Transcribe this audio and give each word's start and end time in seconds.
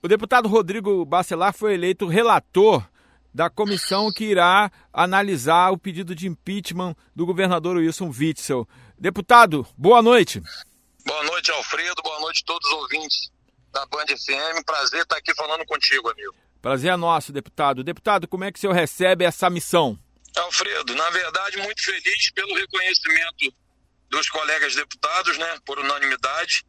O 0.00 0.06
deputado 0.06 0.48
Rodrigo 0.48 1.04
Bacelar 1.04 1.52
foi 1.52 1.74
eleito 1.74 2.06
relator 2.06 2.88
da 3.34 3.50
comissão 3.50 4.12
que 4.12 4.26
irá 4.26 4.70
analisar 4.92 5.72
o 5.72 5.78
pedido 5.78 6.14
de 6.14 6.28
impeachment 6.28 6.94
do 7.16 7.26
governador 7.26 7.76
Wilson 7.76 8.08
Witzel. 8.16 8.68
Deputado, 8.96 9.66
boa 9.76 10.00
noite. 10.00 10.40
Boa 11.04 11.24
noite, 11.24 11.50
Alfredo. 11.50 12.00
Boa 12.00 12.20
noite 12.20 12.42
a 12.44 12.46
todos 12.46 12.68
os 12.68 12.74
ouvintes 12.74 13.28
da 13.72 13.84
Band 13.86 14.06
FM. 14.06 14.64
Prazer 14.64 15.02
estar 15.02 15.16
aqui 15.16 15.34
falando 15.34 15.66
contigo, 15.66 16.08
amigo. 16.08 16.32
Prazer 16.62 16.92
é 16.92 16.96
nosso, 16.96 17.32
deputado. 17.32 17.82
Deputado, 17.82 18.28
como 18.28 18.44
é 18.44 18.52
que 18.52 18.58
o 18.58 18.60
senhor 18.60 18.74
recebe 18.74 19.24
essa 19.24 19.50
missão? 19.50 19.98
Alfredo, 20.36 20.94
na 20.94 21.10
verdade, 21.10 21.56
muito 21.56 21.82
feliz 21.82 22.30
pelo 22.32 22.54
reconhecimento 22.54 23.52
dos 24.08 24.28
colegas 24.30 24.76
deputados, 24.76 25.36
né, 25.38 25.58
por 25.66 25.76
unanimidade. 25.80 26.64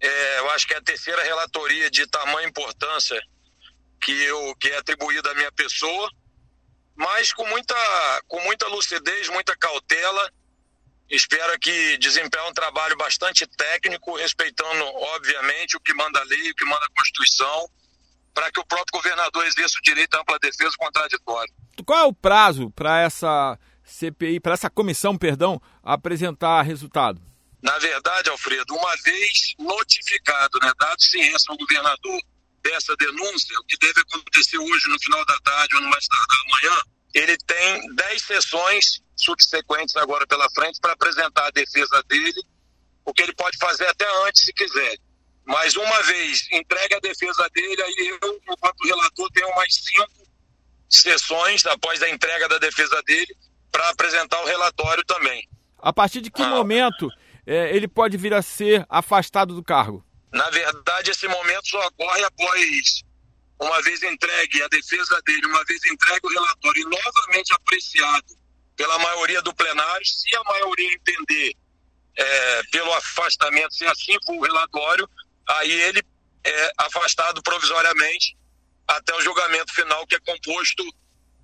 É, 0.00 0.38
eu 0.38 0.50
acho 0.50 0.66
que 0.66 0.74
é 0.74 0.78
a 0.78 0.82
terceira 0.82 1.22
relatoria 1.22 1.90
de 1.90 2.06
tamanha 2.06 2.48
importância 2.48 3.20
que, 4.00 4.12
eu, 4.12 4.54
que 4.56 4.68
é 4.68 4.78
atribuída 4.78 5.30
à 5.30 5.34
minha 5.34 5.50
pessoa, 5.52 6.10
mas 6.96 7.32
com 7.32 7.46
muita, 7.46 7.74
com 8.26 8.40
muita 8.42 8.66
lucidez, 8.68 9.28
muita 9.28 9.56
cautela. 9.56 10.32
Espero 11.10 11.58
que 11.58 11.96
desempenhe 11.98 12.48
um 12.48 12.52
trabalho 12.52 12.96
bastante 12.96 13.46
técnico, 13.46 14.16
respeitando, 14.16 14.84
obviamente, 15.14 15.76
o 15.76 15.80
que 15.80 15.94
manda 15.94 16.20
a 16.20 16.24
lei, 16.24 16.50
o 16.50 16.54
que 16.54 16.64
manda 16.64 16.84
a 16.84 16.96
Constituição, 16.96 17.68
para 18.34 18.52
que 18.52 18.60
o 18.60 18.66
próprio 18.66 19.00
governador 19.00 19.46
exerça 19.46 19.78
o 19.78 19.82
direito 19.82 20.14
à 20.14 20.20
ampla 20.20 20.38
defesa 20.38 20.72
contraditória. 20.76 21.52
Qual 21.84 21.98
é 21.98 22.04
o 22.04 22.12
prazo 22.12 22.70
para 22.70 23.00
essa 23.00 23.58
CPI, 23.84 24.38
para 24.38 24.52
essa 24.52 24.68
comissão, 24.68 25.16
perdão, 25.16 25.60
apresentar 25.82 26.62
resultado? 26.62 27.20
Na 27.62 27.78
verdade, 27.78 28.30
Alfredo, 28.30 28.74
uma 28.74 28.96
vez 29.04 29.54
notificado, 29.58 30.58
né, 30.62 30.72
dado 30.78 31.02
ciência 31.02 31.50
ao 31.50 31.56
governador 31.56 32.20
dessa 32.62 32.94
denúncia, 32.96 33.58
o 33.58 33.64
que 33.64 33.76
deve 33.78 34.00
acontecer 34.00 34.58
hoje 34.58 34.88
no 34.88 35.00
final 35.00 35.24
da 35.26 35.38
tarde 35.40 35.74
ou 35.76 35.82
no 35.82 35.88
mais 35.88 36.06
tardar 36.06 36.38
amanhã, 36.46 36.82
ele 37.14 37.36
tem 37.38 37.94
10 37.94 38.22
sessões 38.22 39.00
subsequentes 39.16 39.96
agora 39.96 40.26
pela 40.26 40.48
frente 40.50 40.78
para 40.80 40.92
apresentar 40.92 41.46
a 41.46 41.50
defesa 41.50 42.02
dele, 42.08 42.42
o 43.04 43.12
que 43.12 43.22
ele 43.22 43.34
pode 43.34 43.56
fazer 43.58 43.86
até 43.86 44.06
antes 44.26 44.44
se 44.44 44.52
quiser. 44.52 44.96
Mas 45.44 45.74
uma 45.76 46.02
vez 46.02 46.46
entregue 46.52 46.94
a 46.94 47.00
defesa 47.00 47.48
dele, 47.54 47.82
aí 47.82 48.18
eu, 48.22 48.40
enquanto 48.50 48.84
relator, 48.84 49.30
tenho 49.32 49.54
mais 49.56 49.74
cinco 49.74 50.28
sessões 50.88 51.64
após 51.66 52.02
a 52.02 52.08
entrega 52.08 52.48
da 52.48 52.58
defesa 52.58 53.02
dele 53.04 53.34
para 53.72 53.88
apresentar 53.88 54.40
o 54.42 54.46
relatório 54.46 55.04
também. 55.04 55.48
A 55.78 55.92
partir 55.92 56.20
de 56.20 56.30
que 56.30 56.42
ah. 56.42 56.48
momento 56.48 57.08
é, 57.48 57.74
ele 57.74 57.88
pode 57.88 58.18
vir 58.18 58.34
a 58.34 58.42
ser 58.42 58.84
afastado 58.90 59.54
do 59.54 59.64
cargo? 59.64 60.04
Na 60.30 60.50
verdade, 60.50 61.10
esse 61.10 61.26
momento 61.26 61.66
só 61.66 61.86
ocorre 61.86 62.22
após, 62.22 63.02
uma 63.58 63.80
vez 63.80 64.02
entregue 64.02 64.62
a 64.62 64.68
defesa 64.68 65.18
dele, 65.24 65.46
uma 65.46 65.64
vez 65.64 65.82
entregue 65.86 66.26
o 66.26 66.28
relatório 66.28 66.82
e 66.82 66.84
novamente 66.84 67.54
apreciado 67.54 68.36
pela 68.76 68.98
maioria 68.98 69.40
do 69.40 69.54
plenário, 69.54 70.06
se 70.06 70.36
a 70.36 70.42
maioria 70.44 70.92
entender 70.92 71.54
é, 72.18 72.62
pelo 72.70 72.92
afastamento, 72.92 73.74
se 73.74 73.86
assim 73.86 74.14
for 74.26 74.34
o 74.34 74.42
relatório, 74.42 75.08
aí 75.48 75.72
ele 75.72 76.02
é 76.44 76.72
afastado 76.76 77.42
provisoriamente 77.42 78.36
até 78.86 79.14
o 79.14 79.22
julgamento 79.22 79.72
final, 79.72 80.06
que 80.06 80.16
é 80.16 80.20
composto 80.20 80.84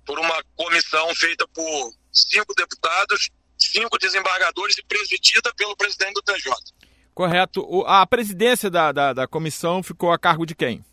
por 0.05 0.19
uma 0.19 0.43
comissão 0.55 1.15
feita 1.15 1.47
por 1.47 1.93
cinco 2.13 2.53
deputados, 2.53 3.31
cinco 3.71 3.97
desembargadores 3.97 4.77
e 4.77 4.83
presidida 4.85 5.53
pelo 5.55 5.75
presidente 5.75 6.13
do 6.13 6.21
TJ. 6.21 6.51
Correto. 7.13 7.85
A 7.85 8.05
presidência 8.05 8.69
da, 8.69 8.91
da, 8.91 9.13
da 9.13 9.27
comissão 9.27 9.81
ficou 9.81 10.11
a 10.11 10.19
cargo 10.19 10.45
de 10.45 10.53
quem? 10.53 10.83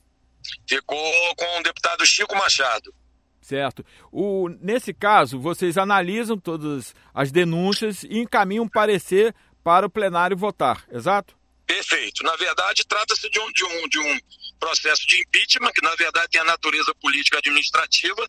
Ficou 0.69 1.37
com 1.37 1.59
o 1.59 1.63
deputado 1.63 2.07
Chico 2.07 2.35
Machado. 2.37 2.95
Certo. 3.41 3.85
O, 4.13 4.49
nesse 4.61 4.95
caso, 4.95 5.39
vocês 5.39 5.77
analisam 5.77 6.39
todas 6.39 6.95
as 7.13 7.33
denúncias 7.33 8.05
e 8.05 8.21
encaminham 8.21 8.65
um 8.65 8.69
parecer 8.69 9.35
para 9.65 9.87
o 9.87 9.91
plenário 9.91 10.37
votar, 10.37 10.85
exato? 10.91 11.37
Perfeito. 11.67 12.23
Na 12.23 12.37
verdade, 12.37 12.85
trata-se 12.87 13.29
de 13.29 13.41
um, 13.41 13.53
de, 13.53 13.65
um, 13.65 13.89
de 13.89 13.99
um 13.99 14.21
processo 14.61 15.07
de 15.07 15.21
impeachment, 15.21 15.73
que 15.73 15.85
na 15.85 15.95
verdade 15.97 16.29
tem 16.31 16.41
a 16.41 16.45
natureza 16.45 16.95
política 17.01 17.39
administrativa, 17.39 18.29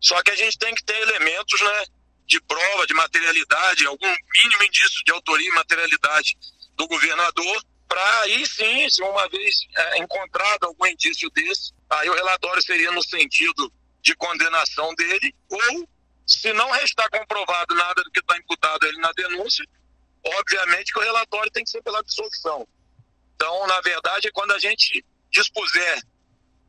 só 0.00 0.22
que 0.22 0.30
a 0.30 0.36
gente 0.36 0.56
tem 0.58 0.74
que 0.74 0.84
ter 0.84 0.98
elementos 0.98 1.60
né, 1.60 1.84
de 2.28 2.40
prova, 2.42 2.86
de 2.86 2.92
materialidade, 2.92 3.86
algum 3.86 4.06
mínimo 4.06 4.62
indício 4.62 5.02
de 5.04 5.10
autoria 5.10 5.48
e 5.48 5.54
materialidade 5.54 6.36
do 6.76 6.86
governador, 6.86 7.64
para 7.88 8.20
aí 8.20 8.46
sim, 8.46 8.88
se 8.90 9.02
uma 9.02 9.26
vez 9.30 9.56
é, 9.74 9.98
encontrado 9.98 10.64
algum 10.64 10.86
indício 10.86 11.30
desse, 11.30 11.72
aí 11.88 12.08
o 12.10 12.14
relatório 12.14 12.62
seria 12.62 12.92
no 12.92 13.02
sentido 13.02 13.72
de 14.02 14.14
condenação 14.14 14.94
dele, 14.94 15.34
ou 15.48 15.88
se 16.26 16.52
não 16.52 16.70
restar 16.70 17.08
comprovado 17.10 17.74
nada 17.74 18.04
do 18.04 18.10
que 18.10 18.20
está 18.20 18.36
imputado 18.36 18.86
ele 18.86 18.98
na 18.98 19.10
denúncia, 19.12 19.64
obviamente 20.22 20.92
que 20.92 20.98
o 20.98 21.02
relatório 21.02 21.50
tem 21.50 21.64
que 21.64 21.70
ser 21.70 21.82
pela 21.82 22.02
dissolução. 22.02 22.68
Então, 23.34 23.66
na 23.66 23.80
verdade, 23.80 24.30
quando 24.32 24.52
a 24.52 24.58
gente 24.58 25.02
dispuser 25.30 26.02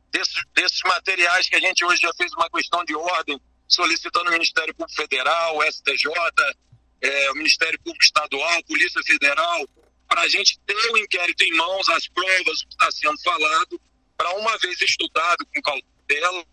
desses, 0.09 0.41
desses 0.53 0.79
materiais 0.85 1.49
que 1.49 1.55
a 1.57 1.59
gente 1.59 1.83
hoje 1.83 1.99
já 2.01 2.13
fez 2.13 2.31
uma 2.31 2.49
questão 2.49 2.85
de 2.85 2.95
ordem, 2.95 3.41
solicitando 3.69 4.29
o 4.29 4.33
Ministério 4.33 4.73
Público 4.73 5.01
Federal, 5.01 5.57
o 5.57 5.63
STJ, 5.63 6.11
é, 7.01 7.31
o 7.31 7.35
Ministério 7.35 7.79
Público 7.79 8.03
Estadual, 8.03 8.63
Polícia 8.63 9.01
Federal, 9.05 9.65
para 10.07 10.21
a 10.21 10.27
gente 10.27 10.59
ter 10.65 10.91
o 10.91 10.97
inquérito 10.97 11.43
em 11.43 11.55
mãos, 11.55 11.87
as 11.89 12.07
provas, 12.07 12.61
o 12.61 12.67
que 12.67 12.73
está 12.73 12.91
sendo 12.91 13.21
falado, 13.21 13.79
para 14.17 14.31
uma 14.31 14.57
vez 14.57 14.81
estudado 14.81 15.45
com 15.53 15.61
cautela, 15.61 16.43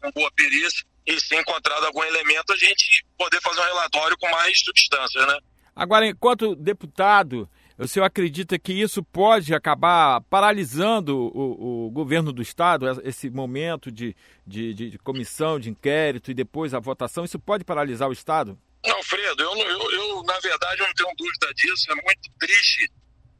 com 0.00 0.10
boa 0.12 0.30
perícia, 0.32 0.86
e 1.06 1.20
se 1.20 1.34
encontrado 1.34 1.84
algum 1.86 2.04
elemento, 2.04 2.52
a 2.52 2.56
gente 2.56 3.04
poder 3.18 3.40
fazer 3.40 3.60
um 3.60 3.64
relatório 3.64 4.16
com 4.18 4.30
mais 4.30 4.60
substância, 4.60 5.26
né? 5.26 5.38
Agora, 5.74 6.06
enquanto 6.06 6.54
deputado, 6.54 7.48
o 7.80 7.88
senhor 7.88 8.04
acredita 8.04 8.58
que 8.58 8.72
isso 8.72 9.02
pode 9.02 9.54
acabar 9.54 10.20
paralisando 10.22 11.16
o, 11.16 11.86
o 11.86 11.90
governo 11.90 12.30
do 12.30 12.42
Estado, 12.42 12.86
esse 13.02 13.30
momento 13.30 13.90
de, 13.90 14.14
de, 14.46 14.74
de, 14.74 14.98
comissão, 14.98 15.58
de 15.58 15.70
inquérito 15.70 16.30
e 16.30 16.34
depois 16.34 16.74
a 16.74 16.78
votação? 16.78 17.24
Isso 17.24 17.38
pode 17.38 17.64
paralisar 17.64 18.08
o 18.08 18.12
Estado? 18.12 18.58
Não, 18.84 19.02
Fredo, 19.02 19.42
eu, 19.42 19.56
eu, 19.56 19.90
eu 19.92 20.22
na 20.24 20.38
verdade 20.40 20.82
não 20.82 20.92
tenho 20.92 21.10
dúvida 21.16 21.54
disso. 21.54 21.90
É 21.90 21.94
muito 21.94 22.30
triste 22.38 22.92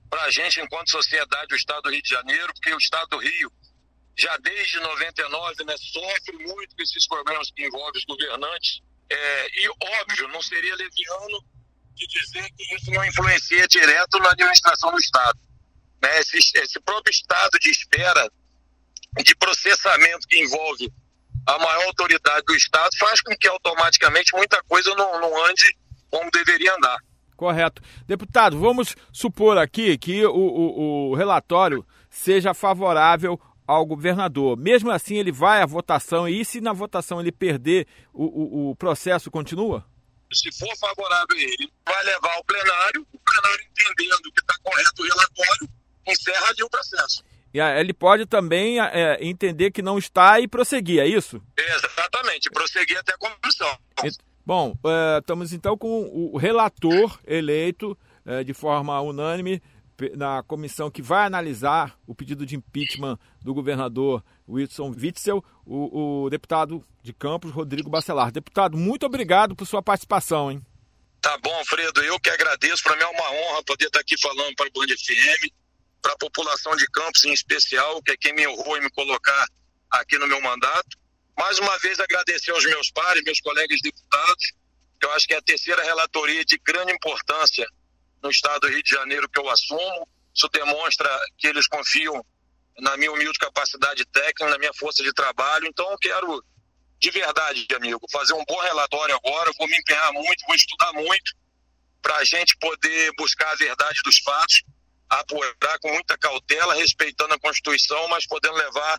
para 0.09 0.23
a 0.23 0.31
gente, 0.31 0.61
enquanto 0.61 0.91
sociedade, 0.91 1.55
o 1.55 1.57
Estado 1.57 1.83
do 1.83 1.91
Rio 1.91 2.03
de 2.03 2.09
Janeiro, 2.09 2.53
porque 2.55 2.73
o 2.73 2.79
Estado 2.79 3.09
do 3.11 3.19
Rio, 3.19 3.53
já 4.19 4.37
desde 4.39 4.81
99, 4.81 5.65
né, 5.65 5.75
sofre 5.79 6.37
muito 6.39 6.75
com 6.75 6.83
esses 6.83 7.07
problemas 7.07 7.51
que 7.51 7.67
envolvem 7.67 7.99
os 7.99 8.05
governantes. 8.05 8.81
É, 9.11 9.47
e, 9.61 9.69
óbvio, 9.69 10.29
não 10.29 10.41
seria 10.41 10.75
leviano 10.77 11.45
de 12.01 12.21
dizer 12.21 12.49
que 12.57 12.75
isso 12.75 12.91
não 12.91 13.05
influencia 13.05 13.69
direto 13.69 14.19
na 14.19 14.31
administração 14.31 14.91
do 14.91 14.99
Estado. 14.99 15.39
Né? 16.03 16.21
Esse, 16.21 16.39
esse 16.59 16.81
próprio 16.81 17.11
estado 17.11 17.59
de 17.61 17.71
espera, 17.71 18.31
de 19.23 19.35
processamento 19.37 20.27
que 20.27 20.41
envolve 20.41 20.91
a 21.47 21.59
maior 21.59 21.85
autoridade 21.87 22.45
do 22.47 22.55
Estado, 22.55 22.91
faz 22.99 23.21
com 23.21 23.37
que 23.37 23.49
automaticamente 23.49 24.35
muita 24.35 24.63
coisa 24.65 24.95
não, 24.95 25.21
não 25.21 25.45
ande 25.47 25.77
como 26.11 26.31
deveria 26.31 26.75
andar. 26.75 26.99
Correto. 27.37 27.83
Deputado, 28.07 28.59
vamos 28.59 28.95
supor 29.13 29.57
aqui 29.59 29.97
que 29.97 30.25
o, 30.25 30.31
o, 30.31 31.11
o 31.11 31.15
relatório 31.15 31.87
seja 32.11 32.53
favorável 32.53 33.41
ao 33.67 33.87
governador. 33.87 34.59
Mesmo 34.59 34.91
assim, 34.91 35.17
ele 35.17 35.33
vai 35.33 35.63
à 35.63 35.67
votação 35.67 36.29
e 36.29 36.45
se 36.45 36.61
na 36.61 36.73
votação 36.73 37.21
ele 37.21 37.33
perder, 37.33 37.87
o, 38.13 38.25
o, 38.25 38.71
o 38.71 38.77
processo 38.77 39.31
continua? 39.31 39.87
Se 40.33 40.51
for 40.53 40.77
favorável 40.79 41.37
a 41.37 41.41
ele, 41.41 41.71
vai 41.85 42.05
levar 42.05 42.33
ao 42.35 42.45
plenário, 42.45 43.07
o 43.13 43.19
plenário 43.19 43.67
entendendo 43.71 44.33
que 44.33 44.41
está 44.41 44.55
correto 44.63 45.03
o 45.03 45.05
relatório, 45.05 45.69
encerra 46.07 46.49
ali 46.49 46.63
o 46.63 46.71
processo. 46.71 47.25
E 47.53 47.59
ele 47.59 47.93
pode 47.93 48.27
também 48.27 48.81
é, 48.81 49.19
entender 49.21 49.73
que 49.73 49.83
não 49.83 49.99
está 49.99 50.39
e 50.39 50.47
prosseguir, 50.47 51.01
é 51.01 51.07
isso? 51.07 51.43
Exatamente, 51.57 52.49
prosseguir 52.51 52.97
até 52.99 53.13
a 53.13 53.19
comissão. 53.19 53.77
Bom, 54.47 54.75
é, 54.85 55.19
estamos 55.19 55.53
então 55.53 55.77
com 55.77 56.31
o 56.33 56.39
relator 56.39 57.19
eleito 57.27 57.99
é, 58.25 58.45
de 58.45 58.55
forma 58.55 59.01
unânime 59.01 59.61
na 60.17 60.43
comissão 60.45 60.91
que 60.91 61.03
vai 61.03 61.27
analisar 61.27 61.99
o 62.07 62.15
pedido 62.15 62.47
de 62.47 62.57
impeachment 62.57 63.19
do 63.43 63.53
governador 63.53 64.25
Wilson 64.51 64.95
Witzel, 64.97 65.45
o, 65.65 66.25
o 66.25 66.31
deputado 66.31 66.85
de 67.03 67.13
Campos, 67.13 67.53
Rodrigo 67.53 67.89
Bacelar. 67.89 68.31
Deputado, 68.33 68.77
muito 68.77 69.07
obrigado 69.07 69.55
por 69.55 69.67
sua 69.67 69.83
participação, 69.83 70.51
hein? 70.51 70.61
Tá 71.21 71.37
bom, 71.39 71.65
Fredo, 71.65 72.03
eu 72.03 72.19
que 72.19 72.31
agradeço. 72.31 72.83
Para 72.83 72.97
mim 72.97 73.03
é 73.03 73.07
uma 73.07 73.31
honra 73.31 73.63
poder 73.65 73.87
estar 73.87 74.01
aqui 74.01 74.19
falando 74.19 74.55
para 74.57 74.69
o 74.69 74.73
Band 74.73 74.87
FM, 74.87 75.53
para 76.01 76.13
a 76.13 76.19
população 76.19 76.75
de 76.77 76.87
Campos 76.87 77.25
em 77.25 77.33
especial, 77.33 78.03
que 78.03 78.13
é 78.13 78.17
quem 78.17 78.33
me 78.35 78.47
honrou 78.49 78.77
em 78.79 78.81
me 78.81 78.91
colocar 78.91 79.47
aqui 79.91 80.19
no 80.19 80.27
meu 80.27 80.41
mandato. 80.41 80.99
Mais 81.39 81.59
uma 81.59 81.79
vez 81.79 82.01
agradecer 82.01 82.51
aos 82.53 82.65
meus 82.65 82.91
pares, 82.91 83.23
meus 83.25 83.41
colegas 83.41 83.81
deputados, 83.83 84.53
que 84.99 85.07
eu 85.07 85.13
acho 85.13 85.27
que 85.27 85.35
é 85.35 85.39
a 85.39 85.43
terceira 85.43 85.83
relatoria 85.83 86.45
de 86.45 86.59
grande 86.59 86.93
importância 86.93 87.67
no 88.23 88.31
estado 88.31 88.61
do 88.61 88.69
Rio 88.69 88.83
de 88.83 88.91
Janeiro 88.91 89.29
que 89.29 89.41
eu 89.41 89.49
assumo. 89.49 90.09
Isso 90.35 90.49
demonstra 90.49 91.09
que 91.39 91.49
eles 91.49 91.67
confiam 91.67 92.25
na 92.81 92.97
minha 92.97 93.13
humilde 93.13 93.39
capacidade 93.39 94.05
técnica, 94.07 94.49
na 94.49 94.59
minha 94.59 94.73
força 94.75 95.03
de 95.03 95.13
trabalho. 95.13 95.67
Então, 95.67 95.91
eu 95.91 95.99
quero, 95.99 96.45
de 96.99 97.11
verdade, 97.11 97.67
amigo, 97.75 98.01
fazer 98.11 98.35
um 98.35 98.45
bom 98.45 98.61
relatório 98.61 99.15
agora. 99.15 99.53
Vou 99.59 99.69
me 99.69 99.77
empenhar 99.77 100.13
muito, 100.13 100.47
vou 100.47 100.55
estudar 100.55 100.93
muito 100.93 101.35
para 102.03 102.17
a 102.17 102.25
gente 102.25 102.57
poder 102.59 103.13
buscar 103.17 103.51
a 103.53 103.57
verdade 103.57 104.01
dos 104.05 104.19
fatos, 104.21 104.63
apurar 105.09 105.79
com 105.81 105.93
muita 105.93 106.17
cautela, 106.17 106.75
respeitando 106.75 107.35
a 107.35 107.39
Constituição, 107.39 108.09
mas 108.09 108.27
podendo 108.27 108.55
levar 108.55 108.99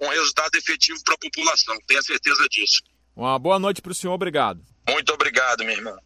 um 0.00 0.08
resultado 0.08 0.54
efetivo 0.56 0.98
para 1.04 1.14
a 1.14 1.18
população. 1.18 1.76
Tenha 1.86 2.02
certeza 2.02 2.46
disso. 2.48 2.82
Uma 3.14 3.38
boa 3.38 3.58
noite 3.58 3.82
para 3.82 3.92
o 3.92 3.94
senhor, 3.94 4.14
obrigado. 4.14 4.64
Muito 4.88 5.12
obrigado, 5.12 5.62
meu 5.64 5.76
irmão. 5.76 5.98